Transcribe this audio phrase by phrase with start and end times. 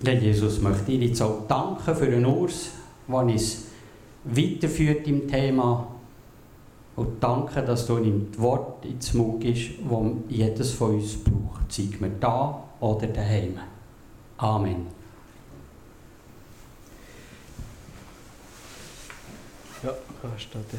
[0.00, 2.70] Ja, Jesus, möchte ich jetzt auch danken für den Urs,
[3.08, 3.64] der uns
[4.24, 5.88] weiterführt im Thema.
[6.94, 11.72] Und danke, dass du ihm das Wort ins Mund ist, das jedes von uns braucht.
[11.72, 13.58] Sei wir da oder daheim.
[14.36, 14.86] Amen.
[19.82, 20.78] Ja, kannst du da.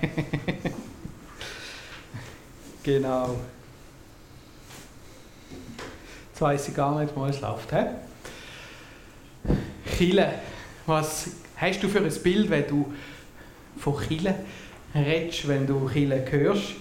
[2.82, 3.36] genau.
[6.38, 7.72] Jetzt weiss ich gar nicht, wo es läuft.
[7.72, 7.84] He?
[9.96, 10.34] Chile.
[10.86, 12.92] Was hast du für ein Bild, wenn du
[13.76, 14.36] von Chile
[14.94, 16.74] redest, wenn du Chile hörst?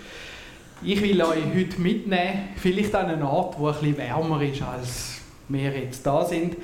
[0.83, 5.75] Ich will euch heute mitnehmen, vielleicht an einen Ort, wo bisschen wärmer ist, als wir
[5.75, 6.55] jetzt da sind.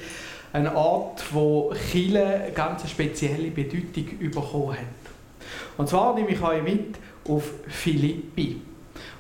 [0.51, 5.79] Ein Ort, wo Chile eine ganz spezielle Bedeutung bekommen hat.
[5.79, 8.62] Und zwar nehme ich euch mit auf Philippi.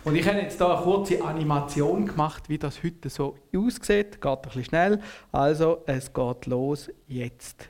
[0.03, 4.19] Und ich habe jetzt hier eine kurze Animation gemacht, wie das heute so aussieht.
[4.19, 5.01] Geht ein bisschen schnell.
[5.31, 7.69] Also, es geht los jetzt.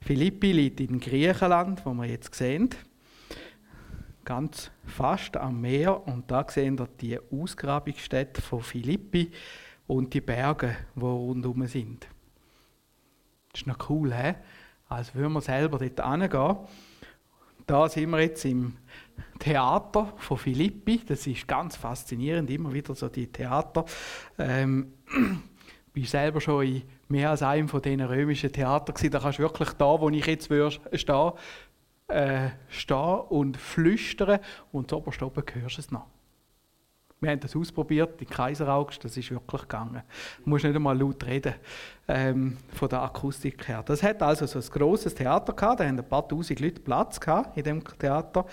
[0.00, 2.70] Philippi liegt in Griechenland, wo wir jetzt sehen.
[4.24, 6.06] Ganz fast am Meer.
[6.06, 9.32] Und da sehen wir die Ausgrabungsstätte von Philippi
[9.88, 12.06] und die Berge, die rundherum sind.
[13.50, 14.34] Das ist noch cool, he?
[14.88, 16.56] als würden wir selber dort hingehen.
[17.68, 18.78] Da sind wir jetzt im
[19.38, 21.02] Theater von Philippi.
[21.06, 23.84] Das ist ganz faszinierend, immer wieder so die Theater.
[24.38, 24.94] Ähm,
[25.92, 29.10] bin selber schon in mehr als einem von diesen römischen Theatern gewesen.
[29.10, 30.46] Da kannst du wirklich da, wo ich jetzt
[30.94, 31.34] stehe,
[32.08, 34.40] äh, stehen und flüstern
[34.72, 36.06] und oberst oben hörst du es noch.
[37.20, 40.02] Wir haben das ausprobiert in Kaiseraugst, das ist wirklich gegangen.
[40.44, 41.54] Du musst nicht einmal laut reden,
[42.06, 43.82] ähm, von der Akustik her.
[43.84, 47.18] Das hat also so ein grosses Theater gehabt, da haben ein paar tausend Leute Platz
[47.18, 48.46] gehabt in dem Theater.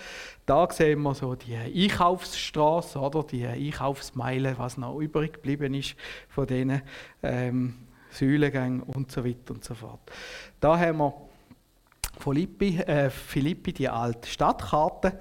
[0.48, 5.96] Da sehen wir so die Einkaufsstraße, oder die Einkaufsmeile, was noch übrig geblieben ist
[6.28, 6.82] von diesen
[7.22, 7.76] ähm,
[8.10, 10.12] Säulengängen und so weiter und so fort.
[10.60, 11.14] Da haben wir
[12.20, 15.18] Philippi, äh, Philippi die alte Stadtkarte.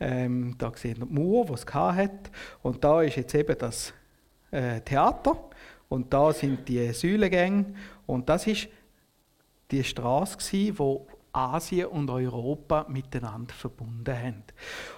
[0.00, 2.30] Ähm, da sehen wir die Mauer, die es hat.
[2.62, 3.92] Und da ist jetzt eben das
[4.50, 5.48] äh, Theater.
[5.88, 7.66] Und da sind die Säulengänge.
[8.06, 8.68] Und das ist
[9.70, 14.42] die Straße, wo Asien und Europa miteinander verbunden haben.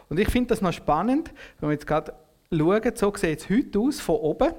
[0.08, 2.14] Und ich finde das noch spannend, wenn wir jetzt gerade
[2.52, 4.52] schauen, so sieht es heute aus, von oben.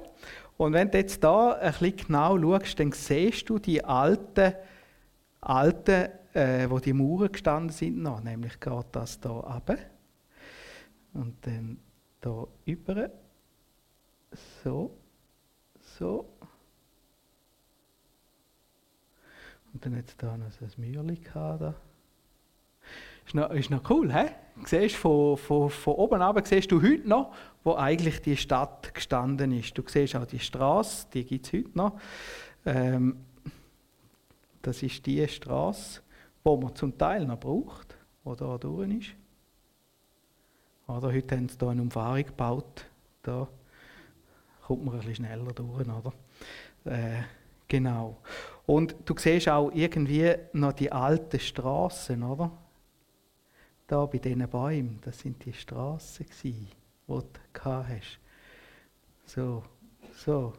[0.56, 4.54] Und wenn du jetzt da ein bisschen genau schaust, dann siehst du die alten,
[5.40, 9.76] alten äh, wo die Mauern gestanden sind, noch, nämlich geht das hier runter.
[11.14, 11.78] Und dann
[12.20, 13.10] da über.
[14.62, 14.96] So.
[15.98, 16.28] So.
[19.72, 21.74] Und dann jetzt da noch so ein Mäuerchen da.
[23.24, 24.30] Ist noch, ist noch cool, hä?
[24.66, 27.34] Siehst, von, von, von oben ab siehst du heute noch,
[27.64, 29.76] wo eigentlich die Stadt gestanden ist.
[29.78, 32.00] Du siehst auch die Straße, die gibt es heute noch.
[32.66, 33.24] Ähm,
[34.60, 36.02] das ist die Straße,
[36.44, 39.21] die man zum Teil noch braucht, die da durch ist.
[40.96, 42.86] Oder heute haben sie hier eine Umfahrung gebaut.
[43.22, 43.48] Da
[44.66, 45.88] kommt man ein bisschen schneller durch.
[45.88, 46.12] Oder?
[46.84, 47.22] Äh,
[47.66, 48.18] genau.
[48.66, 52.50] Und du siehst auch irgendwie noch die alten Straßen, oder?
[53.86, 56.66] Da bei diesen Bäumen, das sind die Straßen, die
[57.06, 57.22] du
[57.64, 58.18] hast.
[59.26, 59.62] So,
[60.14, 60.52] so,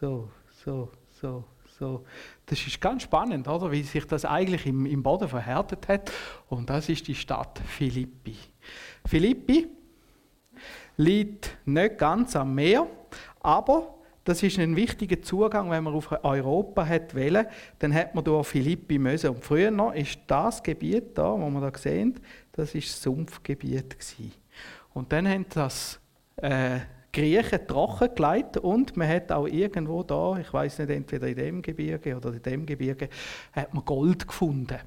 [0.00, 0.28] so,
[0.64, 1.44] so, so,
[1.78, 2.04] so.
[2.46, 3.70] Das ist ganz spannend, oder?
[3.72, 6.12] wie sich das eigentlich im, im Boden verhärtet hat.
[6.48, 8.36] Und das ist die Stadt Philippi.
[9.06, 9.66] Philippi
[10.96, 12.86] liegt nicht ganz am Meer,
[13.40, 17.14] aber das ist ein wichtiger Zugang, wenn man auf Europa hat
[17.78, 19.30] dann hat man durch Philippi müssen.
[19.30, 22.18] Und früher noch ist das Gebiet da, wo man da sehen,
[22.52, 24.32] das ist Sumpfgebiet gewesen.
[24.94, 26.00] Und dann haben das
[26.36, 26.78] äh,
[27.14, 31.62] Griechen trocken gelegt und man hat auch irgendwo da, ich weiß nicht, entweder in dem
[31.62, 33.08] Gebirge oder in dem Gebirge,
[33.52, 34.78] hat man Gold gefunden.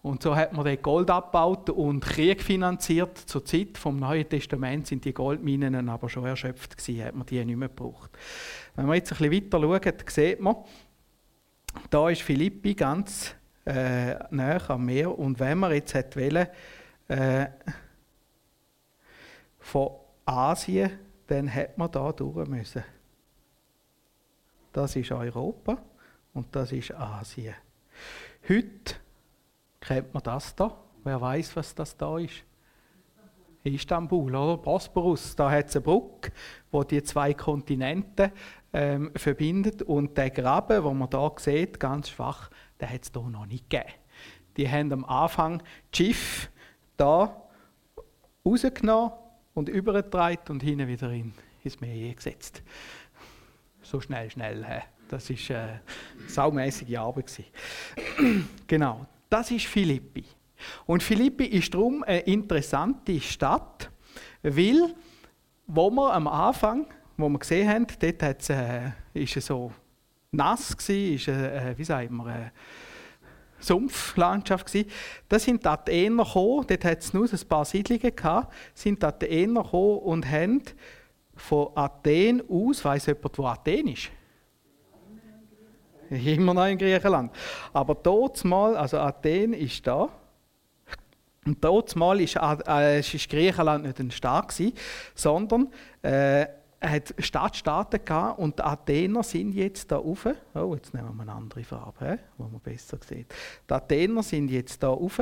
[0.00, 3.16] Und so hat man den Gold abgebaut und Krieg finanziert.
[3.16, 7.42] Zur Zeit vom Neuen Testament sind die Goldminen aber schon erschöpft gewesen, hat man die
[7.44, 8.10] nicht mehr gebraucht.
[8.76, 10.56] Wenn wir jetzt ein bisschen weiter schauen, sieht man,
[11.90, 13.34] da ist Philippi ganz
[13.64, 16.50] äh, nah am Meer und wenn man jetzt hätte
[17.08, 17.46] äh,
[19.58, 19.88] von
[20.26, 20.90] Asien,
[21.26, 22.84] dann hätte man da durch müssen.
[24.72, 25.78] Das ist Europa
[26.32, 27.54] und das ist Asien.
[28.48, 28.96] Heute
[29.84, 30.74] Kennt man das da?
[31.04, 32.42] Wer weiß, was das da ist?
[33.64, 34.56] Istanbul, oder?
[34.56, 36.32] Bosporus, da hat es eine Brücke,
[36.70, 38.32] wo die zwei Kontinente
[38.72, 42.50] ähm, verbindet und der Graben, wo man da sieht, ganz schwach,
[42.80, 43.92] den hat es hier noch nicht gegeben.
[44.56, 46.50] Die haben am Anfang das Schiff
[46.96, 47.42] da
[48.44, 49.12] rausgenommen
[49.54, 52.62] und übergetragen und hinten wieder in, ins Meer gesetzt.
[53.82, 54.64] so schnell, schnell.
[54.64, 54.82] He.
[55.08, 55.80] Das war eine
[56.26, 57.44] saumäßige Arbeit.
[58.66, 60.24] genau, das ist Philippi.
[60.86, 63.90] Und Philippi ist darum eine interessante Stadt,
[64.42, 64.94] weil,
[65.66, 66.86] wo wir am Anfang,
[67.16, 69.72] wo wir gesehen haben, dort hat's, äh, ist es so
[70.32, 72.50] nass gewesen, ist, äh, wie sagen wir, äh,
[73.64, 74.90] Sumpflandschaft gewesen.
[75.28, 79.06] Da sind die Athener gekommen, dort hat es nur ein paar Siedlungen gehabt, sind die
[79.06, 80.62] Athener gekommen und haben
[81.36, 84.10] von Athen aus, weiss jemand, wo Athen ist?
[86.10, 87.32] Immer noch in Griechenland.
[87.72, 90.08] Aber dort mal, also Athen ist da.
[91.46, 94.54] Und dort mal ist, äh, Griechenland nicht ein Staat
[95.14, 95.72] sondern
[96.02, 96.46] äh,
[96.80, 100.28] hat Stadtstaaten gehabt und die Athener sind jetzt da rauf.
[100.54, 103.34] Oh, jetzt nehmen wir eine andere Farbe, wo man besser sieht.
[103.68, 105.20] Die Athener sind jetzt da rauf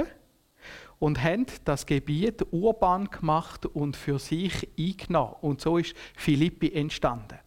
[0.99, 5.35] und haben das Gebiet urban gemacht und für sich eingenommen.
[5.41, 7.39] Und so ist Philippi entstanden.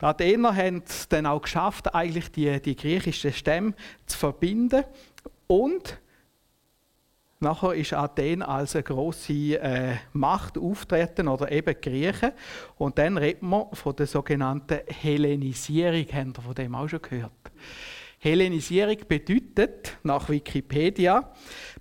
[0.00, 3.74] Die Athener haben es dann auch geschafft, eigentlich die, die griechischen Stämme
[4.04, 4.84] zu verbinden
[5.46, 5.98] und
[7.38, 12.32] Nachher ist Athen als eine grosse äh, Macht auftreten oder eben die Griechen.
[12.76, 16.06] Und dann redet man von der sogenannten Hellenisierung.
[16.12, 17.32] Habt ihr von dem auch schon gehört?
[18.18, 21.32] Hellenisierung bedeutet, nach Wikipedia,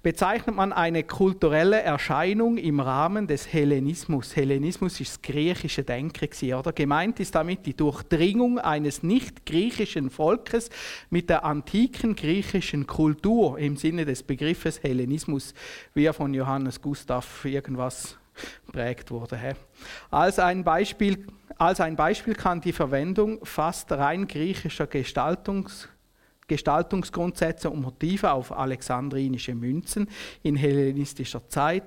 [0.04, 4.36] bezeichnet man eine kulturelle Erscheinung im Rahmen des Hellenismus.
[4.36, 6.74] Hellenismus ist das griechische Denken, oder?
[6.74, 10.70] Gemeint ist damit die Durchdringung eines nicht-griechischen Volkes
[11.10, 15.54] mit der antiken griechischen Kultur im Sinne des Begriffes Hellenismus,
[15.94, 18.18] wie er von Johannes Gustav irgendwas
[18.74, 19.56] prägt wurde.
[20.12, 21.26] Als ein, Beispiel,
[21.58, 25.88] als ein Beispiel kann die Verwendung fast rein griechischer Gestaltungs
[26.48, 30.08] Gestaltungsgrundsätze und Motive auf alexandrinische Münzen
[30.44, 31.84] in hellenistischer Zeit,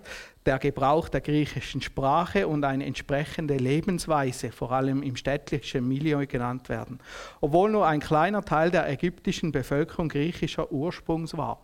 [0.49, 6.71] der Gebrauch der griechischen Sprache und eine entsprechende Lebensweise, vor allem im städtlichen Milieu genannt
[6.71, 7.01] werden,
[7.43, 11.61] obwohl nur ein kleiner Teil der ägyptischen Bevölkerung griechischer Ursprungs war.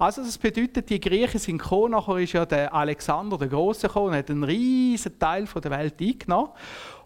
[0.00, 4.14] Also das bedeutet, die Griechen sind gekommen, nachher ist ja der Alexander der Große gekommen
[4.14, 6.50] hat einen riesen Teil der Welt eingenommen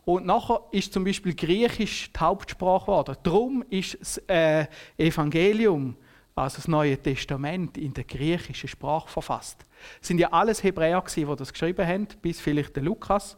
[0.09, 3.15] und nachher ist zum Beispiel Griechisch die Hauptsprache geworden.
[3.23, 4.67] Darum ist das äh,
[4.97, 5.99] Evangelium,
[6.35, 9.67] also das Neue Testament, in der griechischen Sprache verfasst.
[10.01, 13.37] Es sind ja alles Hebräer die das geschrieben haben, bis vielleicht der Lukas.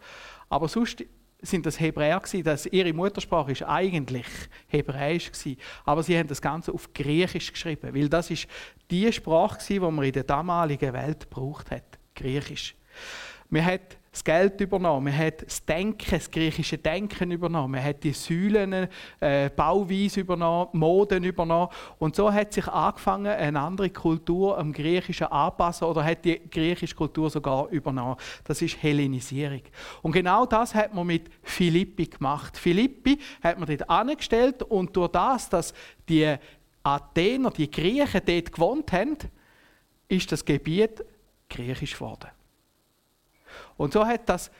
[0.48, 1.04] Aber sonst
[1.42, 4.28] sind das Hebräer gewesen, dass ihre Muttersprache ist eigentlich
[4.68, 5.56] Hebräisch gewesen.
[5.84, 8.46] Aber sie haben das Ganze auf Griechisch geschrieben, weil das ist
[8.92, 11.98] die Sprache gewesen, die man in der damaligen Welt gebraucht hat.
[12.14, 12.76] Griechisch.
[13.48, 18.02] Man hat das Geld übernommen, man hat das Denken, das griechische Denken übernommen, man hat
[18.02, 18.88] die Säulen,
[19.20, 21.68] äh, Bauweise übernommen, Moden übernommen
[21.98, 26.96] und so hat sich angefangen, eine andere Kultur am Griechischen anpassen oder hat die griechische
[26.96, 28.16] Kultur sogar übernommen.
[28.42, 29.62] Das ist Hellenisierung.
[30.02, 32.58] Und genau das hat man mit Philippi gemacht.
[32.58, 35.72] Philippi hat man dort angestellt und durch das, dass
[36.08, 36.34] die
[36.82, 39.16] Athener, die Griechen dort gewohnt haben,
[40.08, 41.04] ist das Gebiet
[41.48, 42.28] griechisch geworden.
[43.80, 44.50] Und so hat das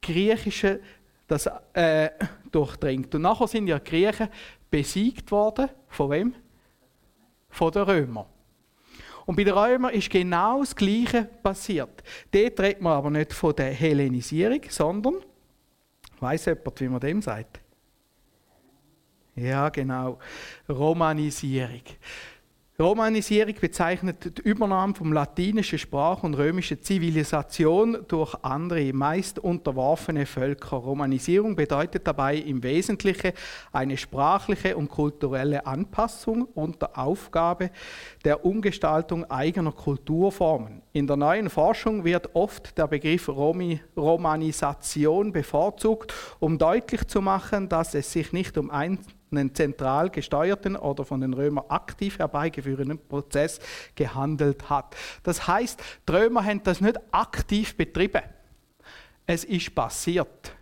[0.00, 0.80] Griechische
[1.26, 2.08] das äh,
[2.50, 3.14] durchdringt.
[3.14, 4.30] Und nachher sind ja die Griechen
[4.70, 5.68] besiegt worden.
[5.88, 6.34] Von wem?
[7.50, 8.24] Von den Römern.
[9.26, 12.02] Und bei den Römern ist genau das Gleiche passiert.
[12.30, 15.16] Dort redet man aber nicht von der Hellenisierung, sondern,
[16.20, 17.60] weiß jemand, wie man dem sagt?
[19.34, 20.18] Ja, genau,
[20.66, 21.82] Romanisierung.
[22.82, 30.78] Romanisierung bezeichnet die Übernahme vom latinischen Sprach und römische Zivilisation durch andere, meist unterworfene Völker.
[30.78, 33.34] Romanisierung bedeutet dabei im Wesentlichen
[33.70, 37.70] eine sprachliche und kulturelle Anpassung unter Aufgabe
[38.24, 40.82] der Umgestaltung eigener Kulturformen.
[40.92, 47.68] In der neuen Forschung wird oft der Begriff Romi Romanisation bevorzugt, um deutlich zu machen,
[47.68, 48.98] dass es sich nicht um ein
[49.32, 53.60] einen zentral gesteuerten oder von den Römern aktiv herbeigeführten Prozess
[53.94, 54.96] gehandelt hat.
[55.22, 58.22] Das heißt, die Römer haben das nicht aktiv betrieben.
[59.26, 60.54] Es ist passiert.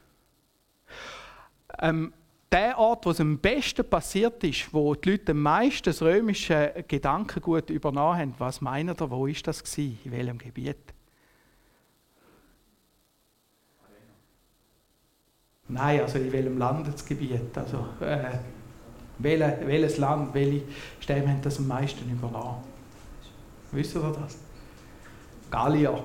[1.78, 2.12] Ähm,
[2.52, 6.84] der Ort, wo es am besten passiert ist, wo die Leute am meisten das römische
[6.88, 9.98] Gedankengut übernommen haben, was meint ihr, wo ist das gewesen?
[10.04, 10.76] In welchem Gebiet?
[15.68, 17.56] Nein, also in welchem Landesgebiet?
[17.56, 18.38] Also, äh,
[19.22, 20.62] welches Land, welche
[21.00, 22.62] Stämme haben das am meisten übernommen?
[23.72, 24.38] Wisst ihr das?
[25.50, 26.02] Gallier.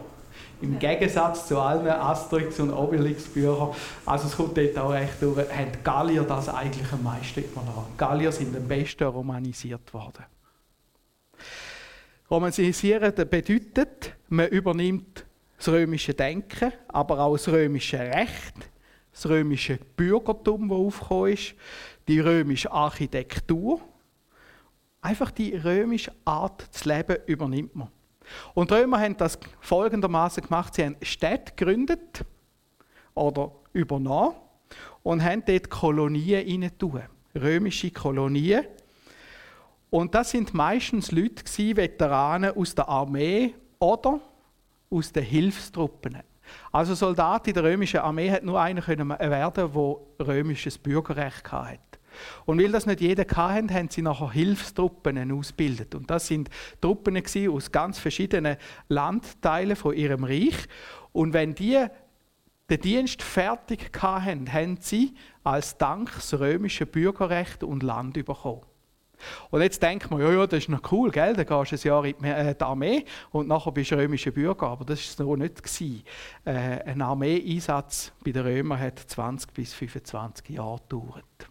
[0.62, 3.74] Im Gegensatz zu allen Asterix- und Obelix-Büchern,
[4.06, 7.86] also es kommt dort auch recht durch, haben Gallier das eigentlich am meisten übernommen.
[7.98, 10.24] Gallier sind am besten romanisiert worden.
[12.30, 15.26] Romanisieren bedeutet, man übernimmt
[15.58, 18.56] das römische Denken, aber auch das römische Recht,
[19.12, 21.54] das römische Bürgertum, das aufgekommen ist,
[22.08, 23.82] die römische Architektur.
[25.02, 27.90] Einfach die römische Art zu leben übernimmt man.
[28.54, 32.26] Und die Römer haben das folgendermaßen gemacht: Sie haben Städte gegründet
[33.14, 34.36] oder übernommen
[35.04, 36.72] und haben dort Kolonien hinein
[37.36, 38.66] römische Kolonien.
[39.90, 41.44] Und das sind meistens Leute,
[41.78, 44.20] Veteranen aus der Armee oder
[44.90, 46.18] aus den Hilfstruppen.
[46.72, 51.80] Also Soldat in der römischen Armee hat nur einer können werden, der römisches Bürgerrecht hatte.
[52.46, 55.96] Und weil das nicht jeder hatte, haben sie nachher Hilfstruppen ausgebildet.
[55.96, 56.50] Und das sind
[56.82, 58.58] Truppen aus ganz verschiedenen
[58.88, 60.68] Landteilen von ihrem Reich.
[61.12, 61.86] Und wenn die
[62.70, 68.62] den Dienst fertig hatten, haben sie als Dank das römische Bürgerrecht und Land bekommen.
[69.50, 71.34] Und jetzt denkt man, ja, ja, das ist noch cool, gell?
[71.34, 74.68] dann gehst du ein Jahr in die Armee und nachher bist du römischer Bürger.
[74.68, 75.56] Aber das war so nicht.
[75.64, 76.04] Gewesen.
[76.44, 76.52] Äh,
[76.86, 81.50] ein Armeeeinsatz bei den Römern hat 20 bis 25 Jahre gedauert.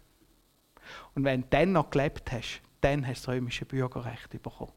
[1.15, 4.71] Und wenn du dann noch gelebt hast, dann hast du das römische Bürgerrecht bekommen.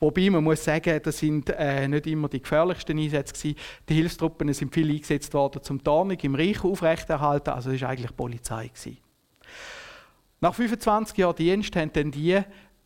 [0.00, 3.58] Wobei man muss sagen, das sind äh, nicht immer die gefährlichsten Einsätze gewesen.
[3.88, 7.50] Die Hilfstruppen sind viel eingesetzt worden zum Tarnung im Reich aufrechterhalten.
[7.50, 8.98] Also das war eigentlich Polizei gewesen.
[10.40, 12.40] Nach 25 Jahren Dienst haben dann die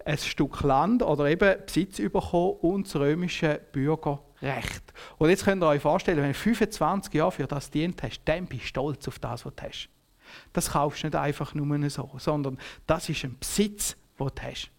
[0.04, 4.82] ein Stück Land oder eben Besitz bekommen und das römische Bürgerrecht.
[5.18, 8.46] Und jetzt könnt ihr euch vorstellen, wenn du 25 Jahre für das dient hast, dann
[8.46, 9.88] bist du stolz auf das, was du hast.
[10.52, 14.70] Das kaufst du nicht einfach nur so, sondern das ist ein Besitz, den du hast.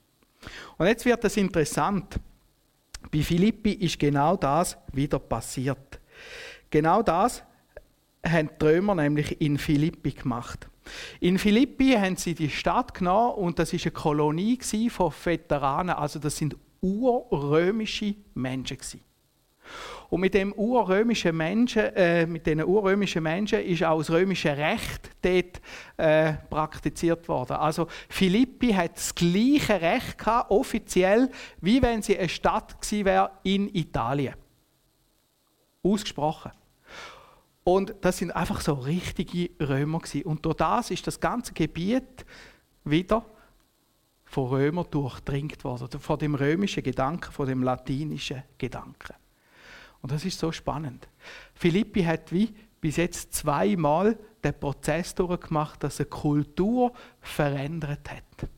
[0.78, 2.20] Und jetzt wird es interessant.
[3.12, 6.00] Bei Philippi ist genau das wieder passiert.
[6.70, 7.44] Genau das
[8.26, 10.71] haben die Römer nämlich in Philippi gemacht.
[11.20, 16.20] In Philippi haben sie die Stadt genommen und das ist eine Kolonie von Veteranen, also
[16.20, 18.78] das sind urrömische Menschen.
[20.10, 25.10] Und mit dem urrömischen Menschen, äh, mit diesen urrömischen Menschen ist auch das römische Recht
[25.22, 25.62] dort
[25.96, 27.54] äh, praktiziert worden.
[27.54, 31.30] Also Philippi hat das gleiche Recht gehabt, offiziell,
[31.62, 34.36] wie wenn sie eine Stadt gewesen wäre in Italien.
[35.84, 36.52] Ausgesprochen.
[37.64, 40.24] Und das sind einfach so richtige Römer gewesen.
[40.24, 42.26] Und durch das ist das ganze Gebiet
[42.84, 43.26] wieder
[44.26, 49.16] von Römern durchdringt worden, von dem römischen Gedanken, von dem latinischen Gedanken.
[50.02, 51.08] Und das ist so spannend.
[51.54, 58.50] Philippi hat wie bis jetzt zweimal den Prozess durchgemacht, dass eine Kultur verändert hat.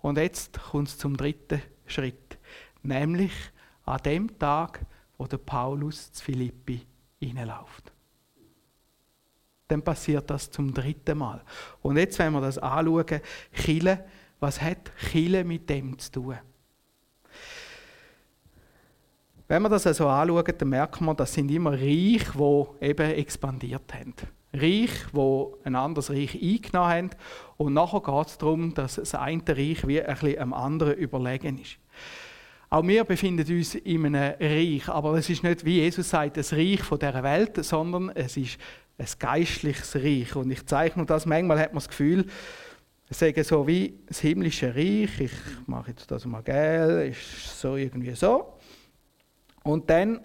[0.00, 2.38] Und jetzt kommt es zum dritten Schritt,
[2.82, 3.32] nämlich
[3.86, 4.84] an dem Tag,
[5.16, 6.86] wo der Paulus zu Philippi
[7.18, 7.93] hineinläuft.
[9.74, 11.42] Dann passiert das zum dritten Mal.
[11.82, 13.20] Und jetzt, wenn wir das anschauen,
[13.52, 14.04] Chile,
[14.38, 16.38] was hat Chile mit dem zu tun?
[19.48, 23.92] Wenn wir das also anschauen, dann merken wir, das sind immer Reiche, die eben expandiert
[23.92, 24.14] haben.
[24.52, 27.10] Reich, wo ein anderes Reich eingenommen haben.
[27.56, 31.58] Und nachher geht es darum, dass das eine Reich wie ein bisschen am anderen überlegen
[31.58, 31.78] ist.
[32.70, 36.52] Auch wir befinden uns in einem Reich, aber es ist nicht, wie Jesus sagt, das
[36.52, 38.58] Reich von dieser Welt, sondern es ist
[38.98, 40.36] ein geistliches Reich.
[40.36, 42.26] Und ich zeichne das, manchmal hat man das Gefühl,
[43.08, 45.32] es sei so wie das himmlische Reich, ich
[45.66, 48.54] mache jetzt das mal gell, ist so irgendwie so.
[49.62, 50.20] Und dann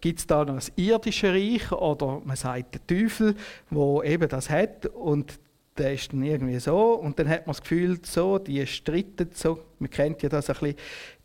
[0.00, 3.34] gibt es da noch das irdische Reich oder man sagt der Teufel,
[3.70, 5.38] wo eben das hat und
[5.76, 9.60] der ist dann irgendwie so und dann hat man das Gefühl, so, die streiten so.
[9.78, 10.76] Man kennt ja das ein bisschen,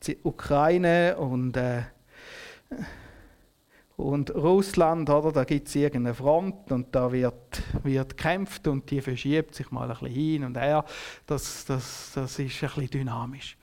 [0.04, 1.84] die Ukraine und, äh,
[4.02, 5.32] und Russland, oder?
[5.32, 9.90] da gibt es irgendeine Front und da wird, wird gekämpft und die verschiebt sich mal
[9.90, 10.84] ein bisschen hin und her.
[11.28, 13.58] Das, das, das ist ein bisschen dynamisch.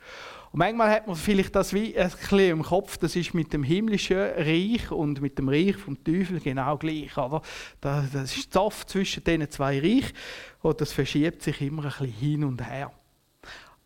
[0.50, 3.62] Und manchmal hat man vielleicht das wie ein bisschen im Kopf, das ist mit dem
[3.62, 7.16] himmlischen Reich und mit dem Reich vom Teufel genau gleich.
[7.18, 7.42] Oder?
[7.80, 10.14] Das ist Zoff zwischen diesen zwei Reichen
[10.62, 12.90] und das verschiebt sich immer ein bisschen hin und her.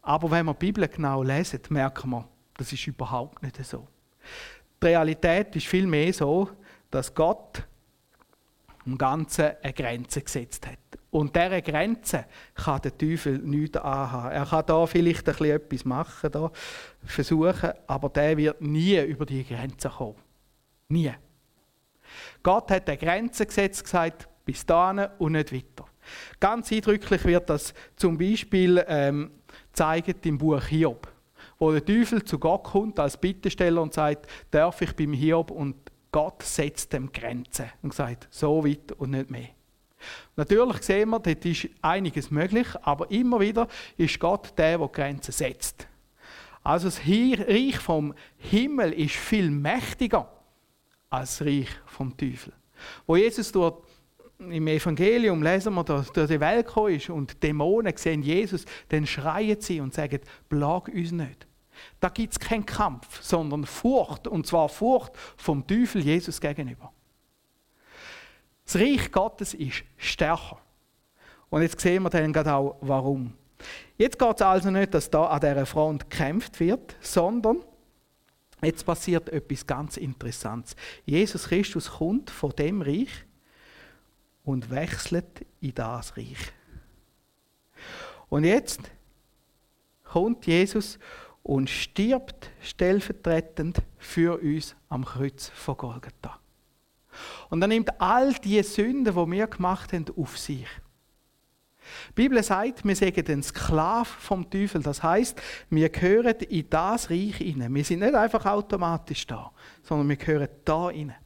[0.02, 3.88] Aber wenn wir die Bibel genau lesen, merken wir, das ist überhaupt nicht so.
[4.82, 6.50] Die Realität ist vielmehr so,
[6.90, 7.62] dass Gott
[8.84, 10.78] im Ganzen eine Grenze gesetzt hat.
[11.10, 12.24] Und dieser Grenze
[12.54, 14.32] kann der Teufel nichts anhaben.
[14.32, 16.50] Er kann da vielleicht ein bisschen etwas machen, da
[17.04, 20.16] versuchen, aber der wird nie über die Grenze kommen.
[20.88, 21.12] Nie.
[22.42, 25.86] Gott hat eine Grenze gesetzt, gesagt, bis dahin und nicht weiter.
[26.40, 29.30] Ganz eindrücklich wird das zum Beispiel ähm,
[29.68, 31.12] gezeigt im Buch Hiob,
[31.62, 35.76] wo der Teufel zu Gott kommt als Bittesteller und sagt, darf ich beim Hiob und
[36.11, 39.50] Gott setzt dem Grenzen und sagt, so weit und nicht mehr.
[40.35, 45.31] Natürlich sehen wir, dort ist einiges möglich, aber immer wieder ist Gott der, der Grenzen
[45.31, 45.87] setzt.
[46.64, 50.28] Also das Reich vom Himmel ist viel mächtiger
[51.11, 52.52] als das Reich vom Teufel.
[53.07, 53.75] Wo Jesus durch
[54.40, 59.07] im Evangelium lesen wir, dass durch die Welt gekommen ist und Dämonen sehen Jesus, dann
[59.07, 61.47] schreien sie und sagen, plag uns nicht.
[62.00, 66.92] Da gibt es keinen Kampf, sondern Furcht, und zwar Furcht vom Teufel Jesus gegenüber.
[68.64, 70.58] Das Reich Gottes ist stärker.
[71.50, 73.34] Und jetzt sehen wir dann gerade auch, warum.
[73.98, 77.58] Jetzt geht es also nicht, dass da an dieser Front gekämpft wird, sondern
[78.62, 80.74] jetzt passiert etwas ganz Interessantes.
[81.04, 83.26] Jesus Christus kommt von dem Reich
[84.44, 86.52] und wechselt in das Reich.
[88.28, 88.80] Und jetzt
[90.04, 90.98] kommt Jesus
[91.42, 96.38] und stirbt stellvertretend für uns am Kreuz von Golgatha.
[97.50, 100.66] Und er nimmt all die Sünden, die wir gemacht haben, auf sich.
[102.11, 104.82] Die Bibel sagt, wir sind ein Sklave vom Teufel.
[104.82, 107.75] Das heißt, wir gehören in das Reich hinein.
[107.75, 109.50] Wir sind nicht einfach automatisch da,
[109.82, 111.16] sondern wir gehören da hinein.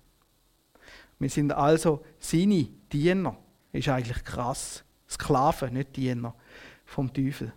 [1.19, 3.37] Wir sind also seine Diener.
[3.73, 4.83] Ist eigentlich krass.
[5.09, 6.35] Sklaven, nicht Diener
[6.85, 7.53] vom Teufel.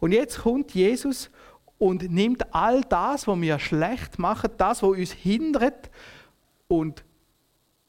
[0.00, 1.30] Und jetzt kommt Jesus
[1.78, 5.90] und nimmt all das, was wir schlecht machen, das, was uns hindert,
[6.68, 7.04] und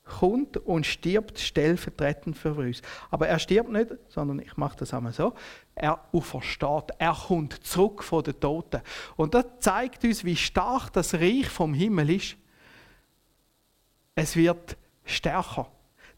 [0.06, 2.82] kommt und stirbt stellvertretend für uns.
[3.10, 5.34] Aber er stirbt nicht, sondern ich mache das einmal so.
[5.74, 6.92] Er aufersteht.
[7.00, 8.82] Er kommt zurück von den Toten.
[9.16, 12.38] Und das zeigt uns, wie stark das Reich vom Himmel ist.
[14.14, 15.72] Es wird stärker.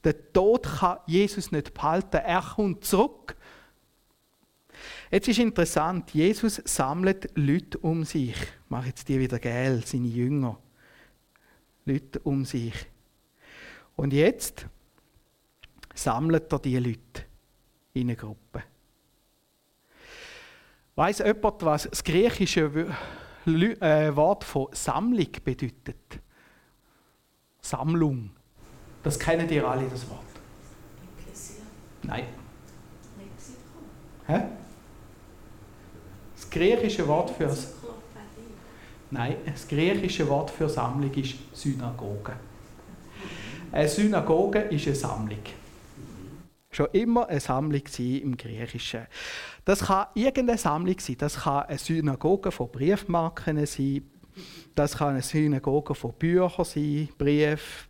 [0.04, 2.18] Der Tod kann Jesus nicht behalten.
[2.18, 3.36] Er kommt zurück.
[5.10, 8.32] Jetzt ist interessant, Jesus sammelt Leute um sich.
[8.32, 10.58] Ich mache jetzt die wieder gel, seine Jünger.
[11.86, 12.74] Leute um sich.
[13.96, 14.66] Und jetzt
[15.94, 17.26] sammelt er diese Leute
[17.94, 18.64] in eine Gruppe.
[20.96, 22.66] Weiß jemand, was das griechische
[23.46, 26.20] äh, Wort von Sammlung bedeutet?
[27.62, 28.32] Sammlung.
[29.04, 30.22] Das kennen ihr alle, das Wort.
[32.04, 32.26] Nein.
[34.28, 34.42] Hä?
[36.58, 37.56] Griechische Wort für
[39.12, 42.34] Nein, das griechische Wort für Sammlung ist Synagoge.
[43.72, 45.44] Eine Synagoge ist eine Sammlung.
[46.72, 49.06] Schon immer eine Sammlung im Griechischen.
[49.66, 51.18] Das kann irgendeine Sammlung sein.
[51.20, 54.10] Das kann eine Synagoge von Briefmarken sein.
[54.74, 57.88] Das kann eine Synagoge von Büchern sein, Brief,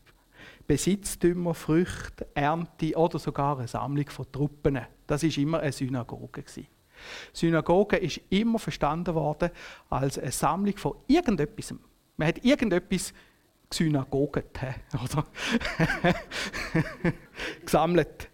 [0.68, 4.82] Besitztümer, Früchte, Ernte oder sogar eine Sammlung von Truppen.
[5.08, 6.44] Das ist immer eine Synagoge.
[7.34, 9.52] Synagoge ist immer verstanden worden
[9.90, 11.74] als eine Sammlung von irgendetwas.
[12.18, 13.14] Man hat irgendetwas
[13.70, 14.60] gesynagoget,
[15.04, 15.26] oder?
[17.64, 18.30] gesammelt.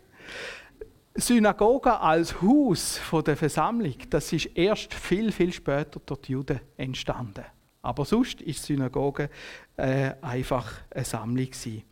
[1.16, 7.46] Synagoge als Haus der Versammlung, das ist erst viel, viel später durch die Juden entstanden.
[7.84, 9.30] Aber sonst ist Synagoge
[9.76, 11.84] äh, einfach eine Sammlung gewesen.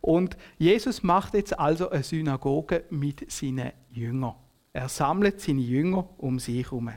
[0.00, 4.36] Und Jesus macht jetzt also eine Synagoge mit seinen Jüngern.
[4.72, 6.90] Er sammelt seine Jünger um sich herum.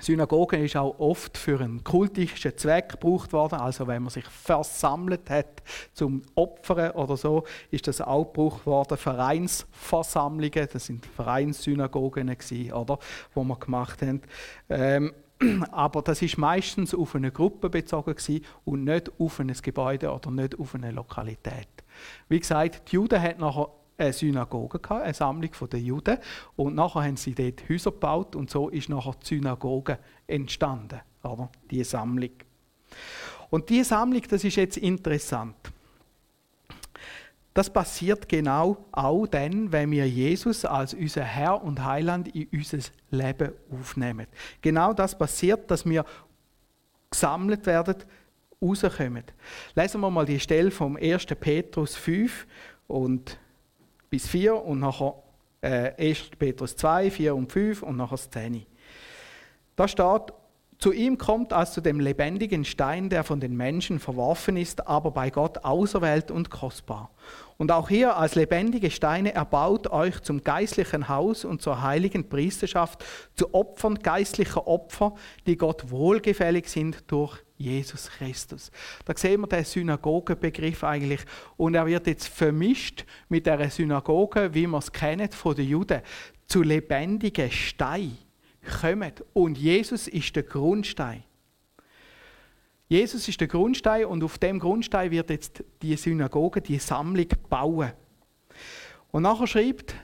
[0.00, 3.60] Synagoge ist auch oft für einen kultischen Zweck gebraucht worden.
[3.60, 5.62] Also wenn man sich versammelt hat
[5.92, 8.98] zum Opfern oder so, ist das auch gebraucht worden.
[8.98, 12.98] Vereinsversammlungen, das sind Vereinssynagogen gewesen, oder,
[13.34, 14.22] wo man gemacht haben.
[14.68, 15.12] Ähm,
[15.70, 20.30] aber das ist meistens auf eine Gruppe bezogen gewesen und nicht auf ein Gebäude oder
[20.30, 21.68] nicht auf eine Lokalität.
[22.28, 26.18] Wie gesagt, die Juden hatten nachher eine Synagoge, eine Sammlung der Juden.
[26.56, 31.50] Und nachher haben sie dort Häuser gebaut und so ist nachher die Synagoge entstanden, oder?
[31.70, 32.30] die Sammlung.
[33.50, 35.54] Und diese Sammlung, das ist jetzt interessant.
[37.54, 42.78] Das passiert genau auch dann, wenn wir Jesus als unser Herr und Heiland in unser
[43.10, 44.26] Leben aufnehmen.
[44.60, 46.04] Genau das passiert, dass wir
[47.10, 47.94] gesammelt werden,
[48.60, 49.22] rauskommen.
[49.76, 51.26] Lesen wir mal die Stelle vom 1.
[51.38, 52.44] Petrus 5
[52.88, 53.38] und
[54.14, 55.12] bis 4 und nachher
[55.60, 56.30] äh, 1.
[56.38, 58.64] Petrus 2, 4 und 5 und nachher 10.
[59.74, 60.32] Da steht,
[60.84, 65.12] zu ihm kommt als zu dem lebendigen Stein, der von den Menschen verworfen ist, aber
[65.12, 67.10] bei Gott auserwählt und kostbar.
[67.56, 73.02] Und auch hier als lebendige Steine erbaut euch zum geistlichen Haus und zur heiligen Priesterschaft,
[73.34, 75.14] zu Opfern geistlicher Opfer,
[75.46, 78.70] die Gott wohlgefällig sind durch Jesus Christus.
[79.06, 81.22] Da sehen wir den Synagogenbegriff eigentlich
[81.56, 86.02] und er wird jetzt vermischt mit der Synagoge, wie wir es kennen von den Juden,
[86.46, 88.18] zu lebendigen Steinen
[88.64, 89.12] kommen.
[89.32, 91.22] Und Jesus ist der Grundstein.
[92.88, 97.92] Jesus ist der Grundstein und auf dem Grundstein wird jetzt die Synagoge, die Sammlung bauen.
[99.10, 99.94] Und nachher schreibt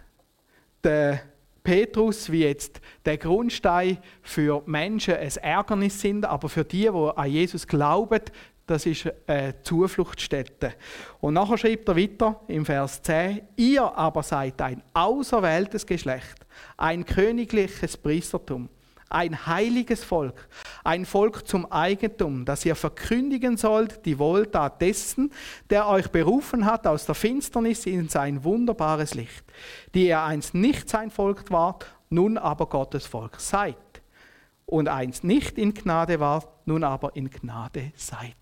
[0.83, 1.23] der
[1.63, 7.31] Petrus, wie jetzt der Grundstein für Menschen ein Ärgernis sind, aber für die, die an
[7.31, 8.23] Jesus glauben,
[8.71, 10.75] das ist eine Zufluchtsstätte.
[11.21, 17.05] Und nachher schreibt er weiter im Vers 10, ihr aber seid ein auserwähltes Geschlecht, ein
[17.05, 18.69] königliches Priestertum,
[19.09, 20.49] ein heiliges Volk,
[20.85, 25.33] ein Volk zum Eigentum, das ihr verkündigen sollt, die Wohltat dessen,
[25.69, 29.45] der euch berufen hat aus der Finsternis in sein wunderbares Licht,
[29.95, 33.90] die ihr einst nicht sein Volk wart, nun aber Gottes Volk seid.
[34.71, 38.37] Und einst nicht in Gnade wart, nun aber in Gnade seid.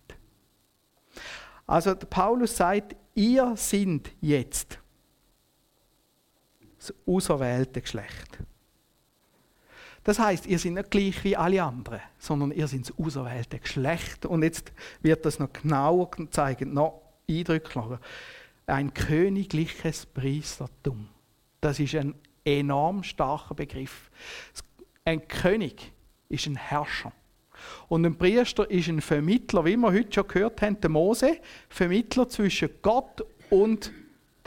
[1.66, 4.78] Also Paulus sagt, ihr sind jetzt
[6.76, 8.38] das auserwählte Geschlecht.
[10.04, 14.26] Das heißt, ihr seid nicht gleich wie alle anderen, sondern ihr seid das auserwählte Geschlecht.
[14.26, 18.00] Und jetzt wird das noch genauer zeigen, noch eindrücklicher.
[18.66, 21.08] Ein königliches Priestertum.
[21.62, 22.14] Das ist ein
[22.44, 24.10] enorm starker Begriff.
[25.06, 25.92] Ein König
[26.28, 27.12] ist ein Herrscher.
[27.88, 31.38] Und ein Priester ist ein Vermittler, wie wir heute schon gehört haben, der Mose,
[31.68, 33.92] Vermittler zwischen Gott und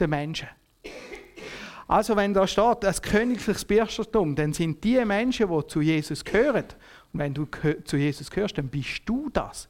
[0.00, 0.48] den Menschen.
[1.88, 6.64] Also wenn da steht, das königliches Priestertum, dann sind die Menschen, die zu Jesus gehören,
[7.12, 7.46] und wenn du
[7.84, 9.68] zu Jesus gehörst, dann bist du das.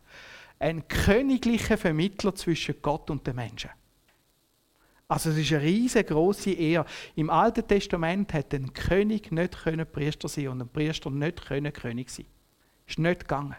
[0.60, 3.70] Ein königlicher Vermittler zwischen Gott und den Menschen.
[5.08, 6.86] Also es ist eine riesengroße Ehre.
[7.16, 11.72] Im Alten Testament hat ein König nicht können Priester sein und ein Priester nicht können
[11.72, 12.26] König sein.
[12.86, 13.56] Ist nicht gegangen.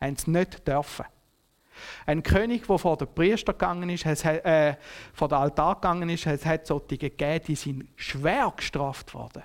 [0.00, 1.06] Haben es nicht dürfen.
[2.06, 4.76] Ein König, der vor den Priester gegangen ist, es, äh,
[5.12, 9.42] vor den Altar gegangen ist, es hat solche gegeben, die sind schwer gestraft worden.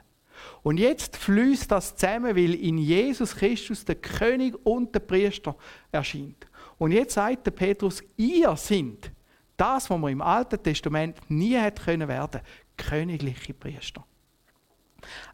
[0.61, 5.55] Und jetzt fließt das zusammen, weil in Jesus Christus der König und der Priester
[5.91, 6.47] erscheint.
[6.77, 9.11] Und jetzt sagt der Petrus, ihr sind
[9.60, 12.41] das, was man im Alten Testament nie hätte können werden,
[12.78, 14.06] königliche Priester.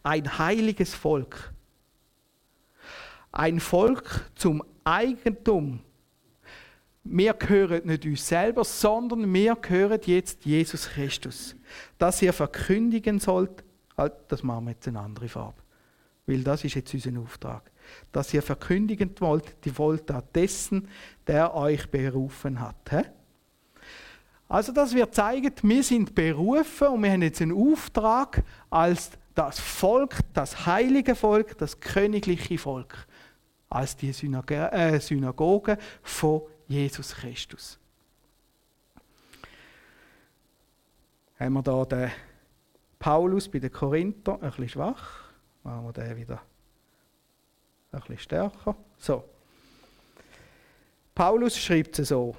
[0.03, 1.53] Ein heiliges Volk.
[3.31, 5.81] Ein Volk zum Eigentum
[7.05, 11.55] wir gehören nicht uns selber, sondern wir gehören jetzt Jesus Christus.
[11.99, 13.63] Dass ihr verkündigen sollt,
[13.95, 15.61] halt, das machen wir jetzt eine andere Farbe,
[16.25, 17.71] weil das ist jetzt unser Auftrag.
[18.11, 20.87] Dass ihr verkündigen wollt, die Wohltat dessen,
[21.27, 22.75] der euch berufen hat.
[22.89, 23.03] He?
[24.47, 29.59] Also das wird zeigen, wir sind berufen und wir haben jetzt einen Auftrag als das
[29.59, 33.07] Volk, das heilige Volk, das königliche Volk,
[33.69, 37.79] als die Synagoge, äh, Synagoge von Jesus Christus.
[41.39, 42.11] Haben wir da den
[42.99, 45.25] Paulus bei den Korinther ein bisschen schwach.
[45.63, 46.41] Machen wir den wieder
[47.91, 48.75] ein bisschen stärker.
[48.97, 49.23] So.
[51.13, 52.35] Paulus schreibt es so.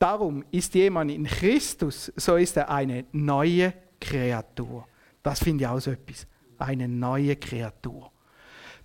[0.00, 4.88] Darum ist jemand in Christus, so ist er eine neue Kreatur.
[5.22, 6.26] Das finde ich auch so etwas.
[6.56, 8.10] Eine neue Kreatur.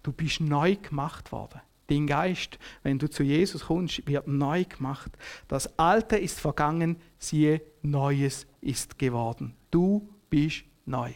[0.04, 1.62] Du bist neu gemacht worden.
[1.88, 5.12] Dein Geist, wenn du zu Jesus kommst, wird neu gemacht.
[5.47, 9.56] Das Alte ist vergangen, siehe, Neues ist geworden.
[9.71, 11.13] Du bist neu.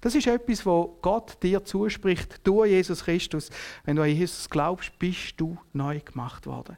[0.00, 3.50] Das ist etwas, wo Gott dir zuspricht, du Jesus Christus.
[3.84, 6.76] Wenn du an Jesus glaubst, bist du neu gemacht worden.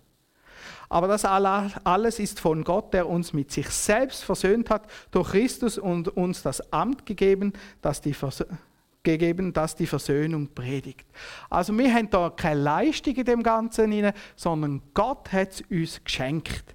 [0.90, 5.79] Aber das alles ist von Gott, der uns mit sich selbst versöhnt hat, durch Christus
[5.79, 8.59] und uns das Amt gegeben, das die Versöhnung
[9.03, 11.07] gegeben, das die Versöhnung predigt.
[11.48, 16.74] Also wir haben da keine Leistung in dem Ganzen, sondern Gott hat es uns geschenkt.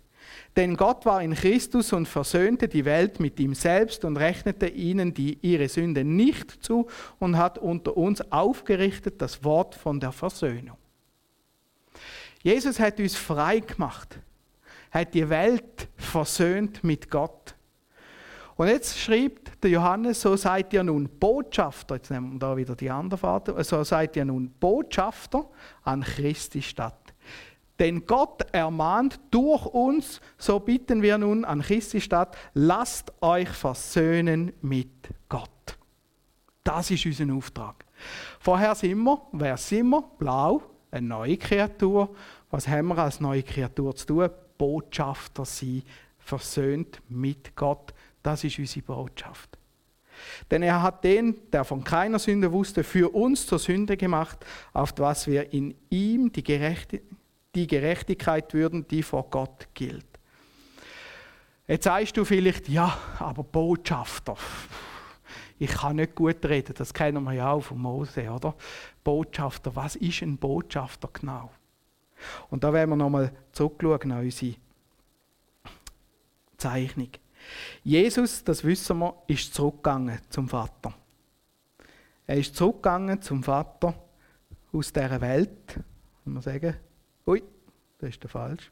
[0.56, 5.14] Denn Gott war in Christus und versöhnte die Welt mit ihm selbst und rechnete ihnen
[5.14, 6.88] die, ihre Sünde nicht zu
[7.20, 10.78] und hat unter uns aufgerichtet das Wort von der Versöhnung.
[12.46, 14.20] Jesus hat uns frei gemacht,
[14.92, 17.56] hat die Welt versöhnt mit Gott.
[18.56, 22.76] Und jetzt schreibt der Johannes, so seid ihr nun Botschafter, jetzt nehmen wir da wieder
[22.76, 25.50] die andere Vater, so seid ihr nun Botschafter
[25.82, 27.16] an Christi Stadt.
[27.80, 34.54] Denn Gott ermahnt durch uns, so bitten wir nun an Christi Stadt, lasst euch versöhnen
[34.62, 35.80] mit Gott.
[36.64, 37.86] Das ist unser Auftrag.
[38.40, 40.04] Vorher sind wir, wer sind wir?
[40.20, 40.62] Blau,
[40.96, 42.16] eine neue Kreatur.
[42.50, 44.30] Was haben wir als neue Kreatur zu tun?
[44.58, 45.84] Botschafter sein,
[46.18, 47.94] versöhnt mit Gott
[48.26, 49.58] das ist unsere Botschaft.
[50.50, 54.94] Denn er hat den, der von keiner Sünde wusste, für uns zur Sünde gemacht, auf
[54.98, 57.00] was wir in ihm die, Gerecht
[57.54, 60.06] die Gerechtigkeit würden, die vor Gott gilt.
[61.68, 64.36] Jetzt sagst du vielleicht, ja, aber Botschafter.
[65.58, 68.56] Ich kann nicht gut reden, das kennen wir ja auch von Mose, oder?
[69.04, 71.50] Botschafter, was ist ein Botschafter genau?
[72.50, 74.56] Und da werden wir nochmal zurückschauen an unsere
[76.58, 77.10] Zeichnung.
[77.84, 80.94] Jesus, das wissen wir, ist zurückgegangen zum Vater.
[82.28, 83.94] Er ist zurückgegangen zum Vater
[84.74, 85.76] aus dieser Welt.
[86.24, 86.76] Kann man sagen,
[87.28, 87.44] ui,
[88.00, 88.72] Das ist der falsch.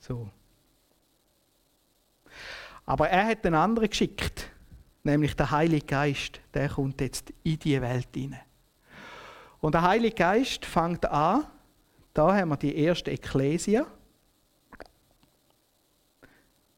[0.00, 0.30] So.
[2.88, 4.50] Aber er hat einen anderen geschickt,
[5.02, 6.40] nämlich der Heilige Geist.
[6.54, 8.40] Der kommt jetzt in die Welt hinein.
[9.60, 11.44] Und der Heilige Geist fängt an,
[12.14, 13.86] da haben wir die erste Ekklesia,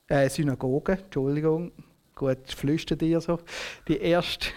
[0.08, 1.70] äh, Synagoge, Entschuldigung,
[2.16, 3.38] gut, flüstert ihr so,
[3.86, 4.48] die erste,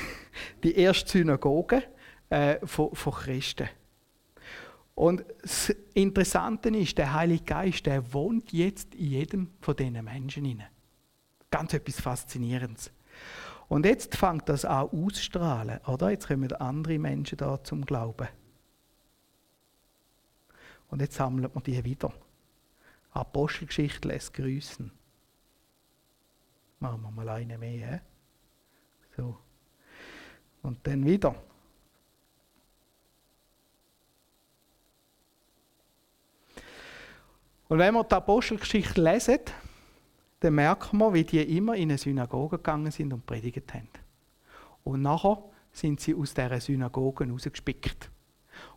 [0.64, 1.84] die erste Synagoge
[2.28, 3.68] äh, von, von Christen.
[4.96, 10.44] Und das Interessante ist, der Heilige Geist, der wohnt jetzt in jedem von diesen Menschen
[10.44, 10.66] inne.
[11.50, 12.90] Ganz etwas Faszinierendes.
[13.68, 16.10] Und jetzt fängt das an auszustrahlen, oder?
[16.10, 18.28] Jetzt kommen andere Menschen da zum Glauben.
[20.90, 22.12] Und jetzt sammelt man die wieder.
[23.10, 24.90] Apostelgeschichte lässt grüßen.
[26.80, 27.92] Machen wir mal eine mehr.
[27.92, 28.00] He?
[29.16, 29.36] So.
[30.62, 31.34] Und dann wieder.
[37.68, 39.40] Und wenn wir die Apostelgeschichte lesen,
[40.40, 43.88] dann merken wir, wie die immer in eine Synagoge gegangen sind und predigt haben.
[44.84, 48.10] Und nachher sind sie aus dieser Synagoge rausgespickt.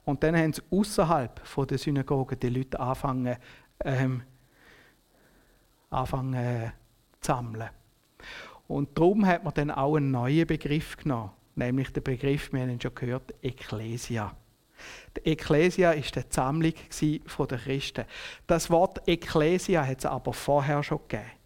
[0.04, 3.38] Und dann haben sie außerhalb der Synagoge die Leute anfangen,
[3.84, 4.24] ähm,
[5.89, 6.71] anfangen äh,
[7.19, 7.69] zu sammeln.
[8.67, 12.69] Und darum hat man dann auch einen neuen Begriff genommen, nämlich den Begriff, wir haben
[12.69, 14.36] ihn schon gehört, Ecclesia.
[15.17, 18.06] Die Ecclesia ist die Sammlung der Christen.
[18.47, 21.40] Das Wort Ecclesia hat es aber vorher schon gegeben.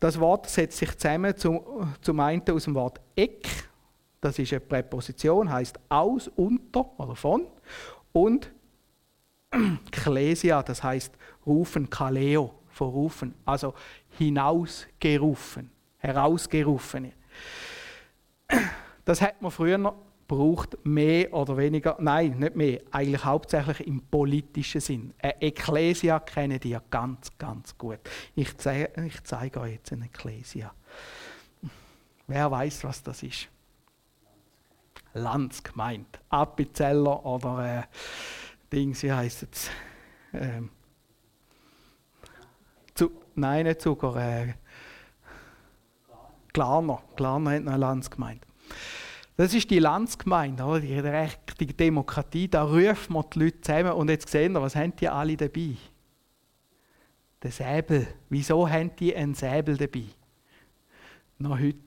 [0.00, 1.60] Das Wort setzt sich zusammen zum,
[2.00, 3.48] zum einen aus dem Wort Ek,
[4.20, 7.46] das ist eine Präposition, heißt aus, unter oder von,
[8.12, 8.52] und
[9.86, 11.14] Ecclesia, das heißt
[11.46, 13.74] rufen, Kaleo, verrufen, also
[14.18, 17.12] hinausgerufen, herausgerufen.
[19.04, 19.94] Das hat man früher noch
[20.28, 25.14] braucht mehr oder weniger, nein, nicht mehr, eigentlich hauptsächlich im politischen Sinn.
[25.18, 27.98] Eine Ekklesia kennen die ja ganz, ganz gut.
[28.36, 30.72] Ich zeige, ich zeige euch jetzt eine Ekklesia.
[32.26, 33.48] Wer weiß, was das ist?
[35.14, 36.06] Landsgemeinde.
[36.28, 37.82] Appenzeller oder äh,
[38.70, 39.70] Dings, wie heisst es?
[40.34, 40.68] Ähm,
[42.94, 44.16] zu, nein, nicht sogar.
[44.16, 44.54] Äh,
[46.52, 47.02] Glarner.
[47.16, 48.46] Glarner hat noch eine Landsgemeinde.
[49.38, 50.80] Das ist die Landsgemeinde, oder?
[50.80, 52.48] die richtige Demokratie.
[52.48, 53.92] Da rufen wir die Leute zusammen.
[53.92, 55.76] Und jetzt sehen wir, was haben die alle dabei?
[57.40, 58.08] Der Säbel.
[58.28, 60.06] Wieso haben die einen Säbel dabei?
[61.38, 61.78] Noch heute.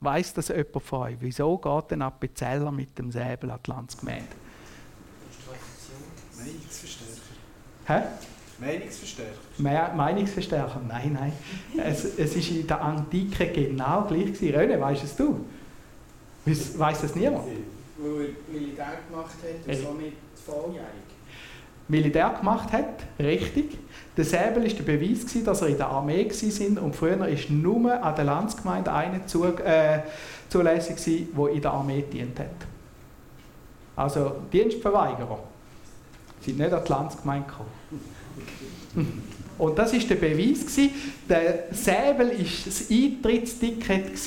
[0.00, 1.16] Weiss das jemand von euch?
[1.20, 4.28] Wieso geht ein Appenzeller mit dem Säbel an die Landsgemeinde?
[6.36, 7.20] Meinungsverstärker.
[7.86, 8.02] Hä?
[8.58, 9.94] Meinungsverstärker.
[9.96, 10.82] Meinungsverstärker?
[10.86, 11.32] Nein, nein.
[11.82, 14.54] es, es ist in der Antike genau gleich gewesen.
[14.54, 15.46] René, weißt es du?
[16.44, 17.44] Weiß das niemand?
[17.98, 20.86] Weil er Militär gemacht hat und somit volljährig.
[21.88, 23.76] Militär gemacht hat, richtig.
[24.16, 27.28] Der Säbel war der Beweis, gewesen, dass er in der Armee war und früher war
[27.50, 30.00] nur an der Landsgemeinde einer zu, äh,
[30.48, 30.96] zulässig,
[31.36, 32.46] der in der Armee dient hat.
[33.96, 35.38] Also Dienstverweigerer
[36.40, 39.22] sind nicht an die Landsgemeinde gekommen.
[39.58, 40.60] Und das war der Beweis.
[40.60, 40.90] Gewesen.
[41.28, 44.18] Der Säbel war das Eintrittsticket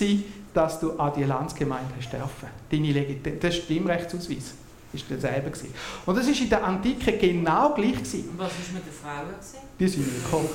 [0.54, 2.50] dass du an die Landsgemeinde hast dürfen.
[2.72, 4.54] Deine Legitimität, das Stimmrechtsausweis
[4.94, 5.74] ist derselbe gewesen.
[6.06, 8.30] Und das war in der Antike genau gleich gewesen.
[8.30, 9.58] Und was ist mit den Frauen gewesen?
[9.80, 10.50] Die sind gekommen.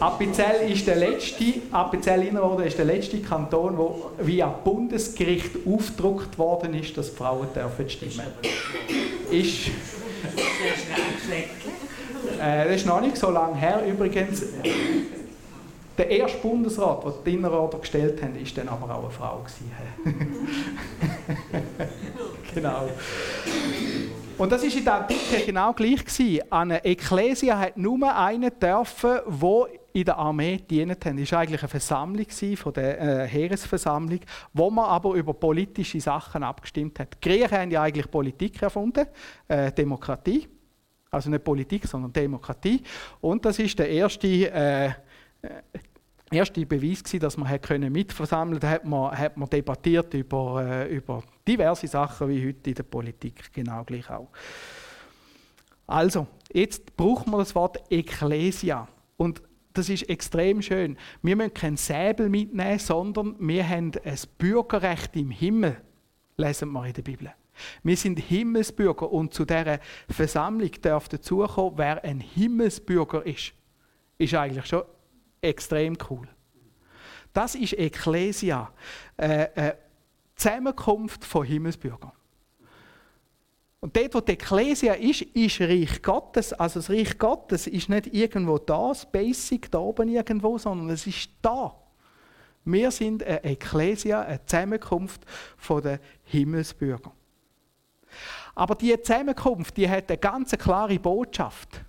[0.00, 6.74] Appenzell ist der letzte, Appenzell Innerrhoden ist der letzte Kanton, wo via Bundesgericht aufgedruckt worden
[6.74, 8.26] ist, dass Frauen dürfen stimmen.
[9.30, 9.68] Ist,
[12.38, 14.42] äh, das ist noch nicht so lange her übrigens.
[15.98, 19.44] Der erste Bundesrat, den die Innerrhoder gestellt haben, war dann aber auch eine Frau.
[22.54, 22.88] genau.
[24.38, 26.04] Und das war in der Antike genau gleich.
[26.04, 26.52] Gewesen.
[26.52, 31.04] Eine Ekklesia hat nur einen dürfen, der in der Armee dienen hat.
[31.04, 34.20] Das war eigentlich eine Versammlung von der äh, Heeresversammlung,
[34.52, 37.16] wo man aber über politische Sachen abgestimmt hat.
[37.16, 39.08] Die Griechen haben ja eigentlich Politik erfunden,
[39.48, 40.46] äh, Demokratie.
[41.10, 42.82] Also nicht Politik, sondern Demokratie.
[43.20, 44.90] Und das ist der erste äh,
[46.30, 48.66] erste Beweis gewesen, dass man können mitversammeln konnte.
[48.66, 53.52] Da hat man, hat debattiert über, äh, über diverse Sachen, wie heute in der Politik
[53.52, 54.28] genau gleich auch.
[55.86, 58.86] Also, jetzt braucht man das Wort Ecclesia.
[59.16, 60.98] Und das ist extrem schön.
[61.22, 65.80] Wir müssen keinen Säbel mitnehmen, sondern wir haben ein Bürgerrecht im Himmel,
[66.36, 67.32] lesen wir in der Bibel.
[67.82, 73.52] Wir sind Himmelsbürger und zu dieser Versammlung darf dazukommen, wer ein Himmelsbürger ist.
[74.18, 74.82] Ist eigentlich schon
[75.40, 76.28] extrem cool.
[77.32, 78.72] Das ist Ecclesia,
[79.16, 79.74] äh, äh,
[80.34, 82.12] Zusammenkunft von Himmelsbürgern.
[83.80, 86.52] Und dort, wo die Ekklesia ist, ist Reich Gottes.
[86.52, 91.06] Also das Reich Gottes ist nicht irgendwo da, das Basic da oben irgendwo, sondern es
[91.06, 91.76] ist da.
[92.64, 95.22] Wir sind eine Ekklesia, eine Zusammenkunft
[95.68, 97.12] der Himmelsbürger.
[98.54, 101.84] Aber diese Zusammenkunft, die hat eine ganz klare Botschaft.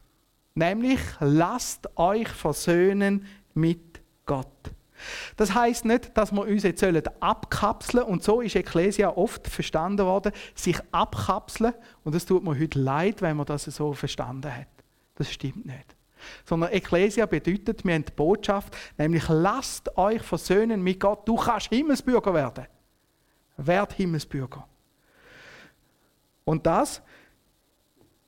[0.54, 3.26] Nämlich, lasst euch versöhnen
[3.60, 4.48] mit Gott.
[5.38, 6.84] Das heißt nicht, dass wir uns jetzt
[7.22, 12.80] abkapseln und so ist Ekklesia oft verstanden worden, sich abkapseln und es tut mir heute
[12.80, 14.67] leid, wenn man das so verstanden hat.
[15.15, 15.95] Das stimmt nicht.
[16.43, 21.26] Sondern Ekklesia bedeutet, wir haben die Botschaft, nämlich lasst euch versöhnen mit Gott.
[21.28, 22.65] Du kannst Himmelsbürger werden.
[23.56, 24.67] Werd Himmelsbürger.
[26.43, 27.02] Und das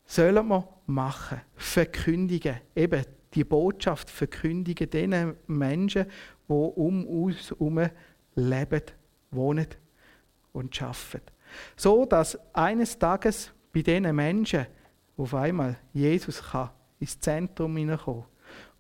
[0.06, 2.62] sollen wir machen, verkündigen.
[2.76, 6.06] Eben die Botschaft verkündigen den Menschen,
[6.48, 7.90] die um uns herum
[8.36, 8.82] leben,
[9.32, 9.68] wohnen
[10.54, 11.22] und arbeiten.
[11.76, 14.68] So, dass eines Tages bei diesen Menschen
[15.18, 18.26] auf einmal Jesus kann ins Zentrum hineinkommen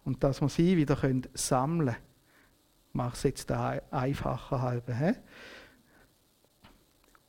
[0.03, 0.97] und dass wir sie wieder
[1.33, 1.97] sammeln können.
[2.89, 4.93] Ich mache es jetzt einfacher halber.
[4.93, 5.13] He?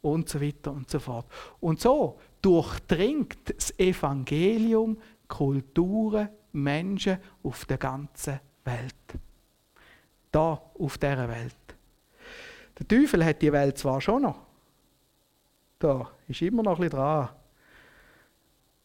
[0.01, 1.27] Und so weiter und so fort.
[1.61, 8.95] Und so durchdringt das Evangelium Kulturen, Menschen auf der ganzen Welt.
[10.31, 11.55] Da auf dieser Welt.
[12.79, 14.39] Der Teufel hat die Welt zwar schon noch.
[15.79, 17.29] Da ist immer noch ein bisschen dran.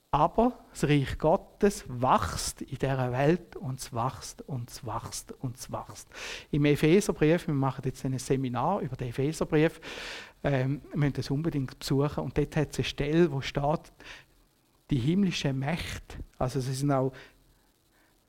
[0.09, 5.57] Aber das Reich Gottes wächst in dieser Welt und es wächst und es wächst und
[5.57, 6.07] es wächst.
[6.49, 9.81] Im Epheserbrief, wir machen jetzt ein Seminar über den Epheserbrief,
[10.43, 13.91] ähm, wir müssen das unbedingt besuchen und dort hat es eine Stelle, wo steht,
[14.89, 17.11] die himmlische Mächte, also es sind auch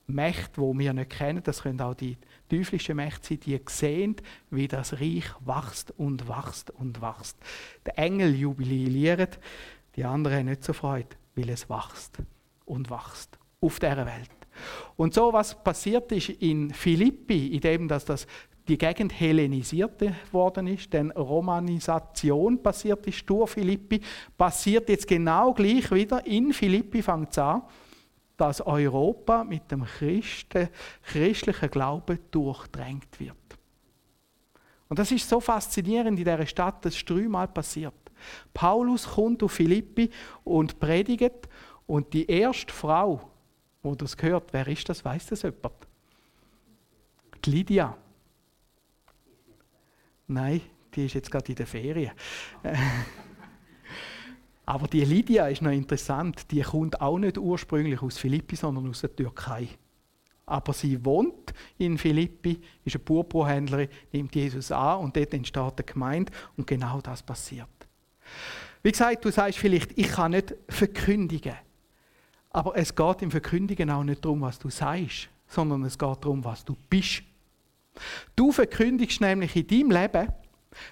[0.09, 2.17] Mächte, die wir nicht kennen, das können auch die
[2.49, 4.17] teuflischen Mächte sein, die sehen,
[4.51, 7.37] wie das Reich wächst und wächst und wächst.
[7.85, 9.39] Der Engel jubiliert,
[9.97, 12.19] die anderen haben nicht so Freude, weil es wächst
[12.65, 14.31] und wächst auf dieser Welt.
[14.97, 18.27] Und so was passiert ist in Philippi, in dem, dass das
[18.67, 24.01] die Gegend hellenisiert worden ist, denn Romanisation passiert ist durch Philippi,
[24.37, 26.25] passiert jetzt genau gleich wieder.
[26.27, 27.63] In Philippi fängt es an,
[28.39, 30.69] dass Europa mit dem Christen,
[31.03, 33.37] christlichen Glauben durchdrängt wird.
[34.89, 37.93] Und das ist so faszinierend in dieser Stadt, das ist dreimal passiert.
[38.55, 40.09] Paulus kommt auf Philippi
[40.45, 41.49] und predigt
[41.87, 43.29] und die erste Frau,
[43.83, 45.05] wo das gehört, wer ist das?
[45.05, 45.75] Weiß das jemand?
[47.45, 47.97] Die Lydia.
[50.29, 50.61] Nein,
[50.95, 52.13] die ist jetzt gerade in der Ferien.
[54.69, 56.51] Aber die Lydia ist noch interessant.
[56.51, 59.67] Die kommt auch nicht ursprünglich aus Philippi, sondern aus der Türkei.
[60.45, 65.85] Aber sie wohnt in Philippi, ist eine Purpurhändlerin, nimmt Jesus an und dort entsteht eine
[65.87, 67.67] Gemeinde und genau das passiert.
[68.83, 71.57] Wie gesagt, du sagst vielleicht, ich kann nicht verkündigen.
[72.51, 76.45] Aber es geht im Verkündigen auch nicht darum, was du sagst, sondern es geht darum,
[76.45, 77.23] was du bist.
[78.37, 80.29] Du verkündigst nämlich in deinem Leben,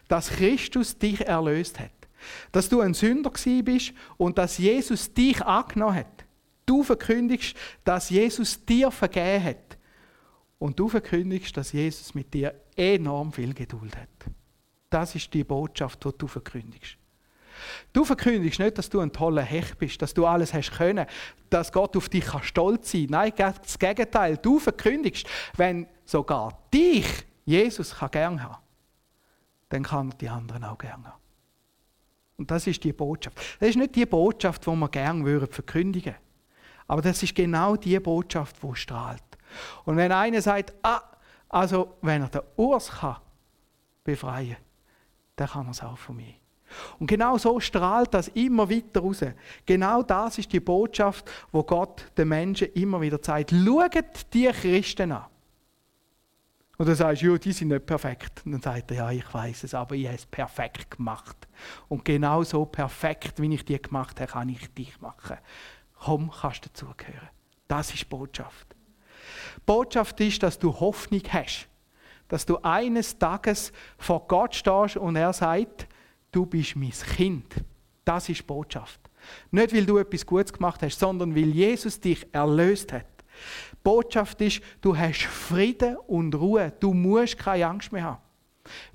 [0.09, 1.91] dass Christus dich erlöst hat.
[2.53, 3.33] Dass du ein Sünder
[3.65, 6.25] bist und dass Jesus dich angenommen hat.
[6.65, 9.79] Du verkündigst, dass Jesus dir vergeben hat.
[10.59, 14.09] Und du verkündigst, dass Jesus mit dir enorm viel Geduld hat.
[14.91, 16.97] Das ist die Botschaft, die du verkündigst.
[17.93, 21.07] Du verkündigst nicht, dass du ein toller Hecht bist, dass du alles hast können,
[21.51, 23.11] dass Gott auf dich stolz sein kann.
[23.11, 24.37] Nein, das Gegenteil.
[24.37, 27.07] Du verkündigst, wenn sogar dich
[27.45, 28.62] Jesus kann gern haben,
[29.69, 31.21] dann kann er die anderen auch gern haben.
[32.38, 33.38] Und das ist die Botschaft.
[33.59, 36.14] Das ist nicht die Botschaft, die wir gern würden verkündigen.
[36.87, 39.22] Aber das ist genau die Botschaft, die strahlt.
[39.85, 41.03] Und wenn einer sagt, ah,
[41.49, 43.16] also wenn er den Urs kann
[44.05, 44.57] befreien,
[45.37, 46.35] dann kann er es auch von mir.
[46.99, 49.25] Und genau so strahlt das immer weiter raus.
[49.64, 53.53] Genau das ist die Botschaft, wo Gott den Menschen immer wieder sagt.
[53.53, 55.27] Schaut die Christen an.
[56.79, 58.43] Und dann sagst du, ja, die sind nicht perfekt.
[58.45, 61.37] Und dann sagt er, ja, ich weiß es, aber ich habe es perfekt gemacht.
[61.89, 65.39] Und genau so perfekt, wie ich die gemacht habe, kann ich dich machen.
[65.99, 67.31] Komm, kannst dazugehören.
[67.66, 68.77] Das ist Botschaft.
[69.64, 71.68] Botschaft ist, dass du Hoffnung hast.
[72.29, 75.87] Dass du eines Tages vor Gott stehst und er sagt,
[76.31, 77.55] du bist mein Kind.
[78.05, 79.01] Das ist Botschaft.
[79.51, 83.07] Nicht, weil du etwas Gutes gemacht hast, sondern weil Jesus dich erlöst hat.
[83.87, 86.72] Botschaft ist, du hast Frieden und Ruhe.
[86.80, 88.20] Du musst keine Angst mehr haben.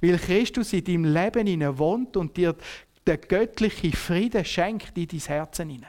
[0.02, 2.58] Weil Christus in deinem Leben wohnt und dir
[3.08, 5.86] den göttlichen Frieden schenkt in dein Herz hinein.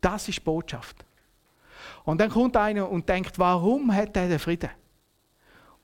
[0.00, 1.04] Das ist Botschaft.
[2.04, 4.70] Und dann kommt einer und denkt, warum hat er den Frieden?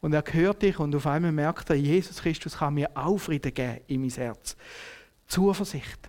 [0.00, 3.52] Und er hört dich und auf einmal merkt er, Jesus Christus kann mir auch Frieden
[3.52, 4.56] geben in mein Herz.
[5.26, 6.08] Zuversicht.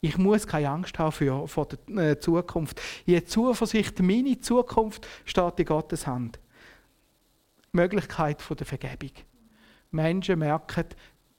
[0.00, 2.80] Ich muss keine Angst haben für, vor der äh, Zukunft.
[3.04, 6.40] Je Zuversicht, meine Zukunft steht in Gottes Hand.
[7.72, 9.12] Möglichkeit der Vergebung.
[9.90, 10.86] Menschen merken,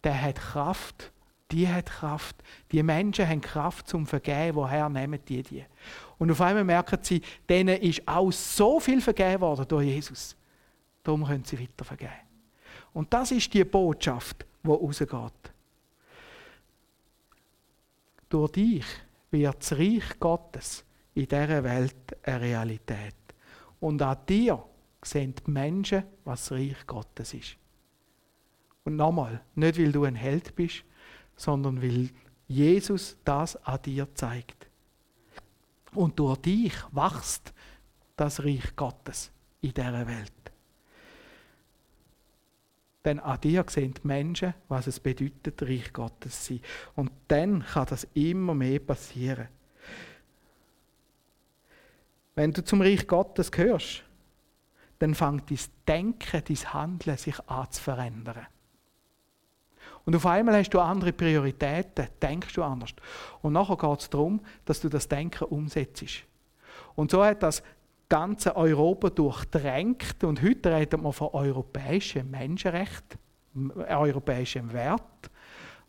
[0.03, 1.11] der hat Kraft,
[1.51, 2.35] die hat Kraft.
[2.71, 4.55] Die Menschen haben Kraft zum Vergeben.
[4.55, 5.65] Woher nehmen die die?
[6.17, 10.35] Und auf einmal merken sie, denen ist auch so viel vergeben worden durch Jesus.
[11.03, 12.11] Darum können sie weiter vergeben.
[12.93, 15.53] Und das ist die Botschaft, die rausgeht.
[18.31, 18.85] Durch dich
[19.29, 23.15] wird das Reich Gottes in dieser Welt eine Realität.
[23.81, 24.63] Und an dir
[25.03, 27.57] sehen die Menschen, was das Reich Gottes ist.
[28.85, 30.85] Und nochmal, nicht weil du ein Held bist,
[31.35, 32.09] sondern weil
[32.47, 34.65] Jesus das an dir zeigt.
[35.93, 37.53] Und durch dich wächst
[38.15, 39.29] das Reich Gottes
[39.59, 40.50] in dieser Welt.
[43.03, 46.61] Denn an dir sehen die Menschen, was es bedeutet, Reich Gottes zu sein.
[46.95, 49.47] Und dann kann das immer mehr passieren.
[52.35, 54.03] Wenn du zum Reich Gottes gehörst,
[54.99, 58.47] dann fängt dein Denken, dein Handeln sich an zu verändern.
[60.05, 62.91] Und auf einmal hast du andere Prioritäten, denkst du anders.
[63.41, 66.23] Und nachher geht es darum, dass du das Denken umsetzt.
[66.95, 67.63] Und so hat das
[68.11, 73.17] ganze Europa durchdrängt und heute reden wir von europäischem Menschenrecht,
[73.87, 75.31] europäischem Wert.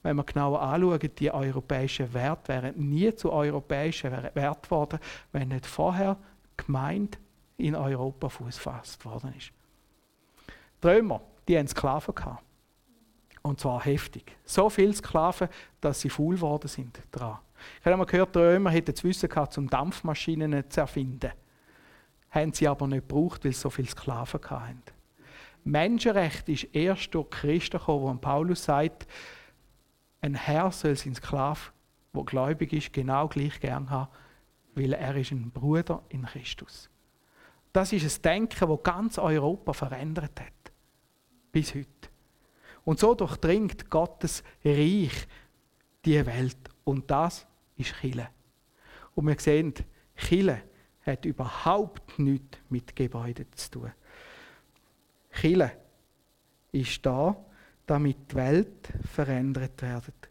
[0.04, 5.00] Wenn wir genau anschauen, die europäischen Werte wären nie zu europäischen Wert geworden,
[5.32, 6.16] wenn nicht vorher
[6.56, 7.18] gemeint
[7.56, 9.50] in Europa Fuß gefasst worden ist.
[10.80, 12.44] Die Römer, die hatten Sklaven gehabt.
[13.42, 14.36] Und zwar heftig.
[14.44, 15.48] So viele Sklaven,
[15.80, 17.38] dass sie faul geworden sind dran.
[17.80, 21.32] Ich habe mal gehört, die Römer hätten das Wissen gehabt, um Dampfmaschinen zu erfinden.
[22.32, 24.82] Haben sie aber nicht gebraucht, weil sie so viele Sklaven hatten.
[25.64, 29.06] Menschenrecht ist erst durch Christen gekommen, wo Paulus sagt,
[30.20, 31.72] ein Herr soll seinen Sklaven,
[32.12, 34.10] der gläubig ist, genau gleich gern haben,
[34.74, 36.90] weil er ist ein Bruder in Christus.
[37.72, 40.72] Das ist ein Denken, das ganz Europa verändert hat.
[41.52, 41.88] Bis heute.
[42.84, 45.26] Und so durchdringt Gottes Reich
[46.04, 46.58] die Welt.
[46.84, 48.28] Und das ist Chile.
[49.14, 49.74] Und wir sehen,
[50.16, 50.62] Chile
[51.04, 53.92] hat überhaupt nichts mit Gebäuden zu tun.
[55.32, 55.72] Chile
[56.70, 57.36] ist da,
[57.86, 60.28] damit die Welt verändert wird.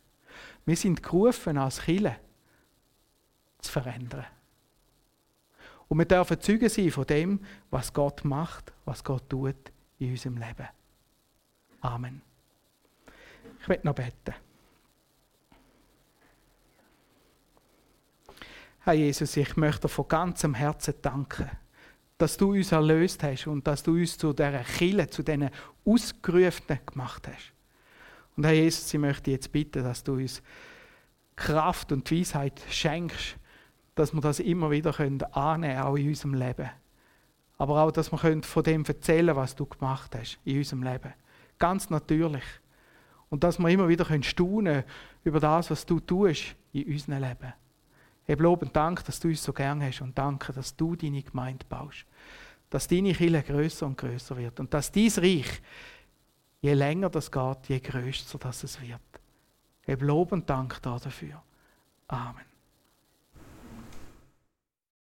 [0.65, 2.17] Wir sind gerufen, als Chile
[3.59, 4.25] zu verändern.
[5.87, 10.37] Und wir dürfen Zeugen sein von dem, was Gott macht, was Gott tut in unserem
[10.37, 10.67] Leben.
[11.81, 12.21] Amen.
[13.59, 14.33] Ich möchte noch beten.
[18.83, 21.47] Herr Jesus, ich möchte von ganzem Herzen danken,
[22.17, 25.51] dass du uns erlöst hast und dass du uns zu dieser Kille, zu diesen
[25.85, 27.53] Ausgerufenen gemacht hast.
[28.35, 30.41] Und Herr Jesus, ich möchte jetzt bitten, dass du uns
[31.35, 33.35] Kraft und Weisheit schenkst,
[33.93, 36.71] dass wir das immer wieder annehmen können, auch in unserem Leben.
[37.59, 41.13] Aber auch, dass wir von dem erzählen können, was du gemacht hast in unserem Leben.
[41.59, 42.43] Ganz natürlich.
[43.29, 44.83] Und dass wir immer wieder staunen können
[45.23, 47.53] über das, was du tust in unserem Leben.
[48.27, 51.23] Ich lobe und Dank, dass du uns so gern hast und danke, dass du deine
[51.23, 52.05] Gemeinde baust.
[52.69, 55.61] Dass deine Kirche größer und größer wird und dass dies Reich,
[56.61, 59.01] je länger das geht, je größer das es wird.
[59.85, 61.41] Ich lobe und Dank dafür.
[62.07, 62.50] Amen.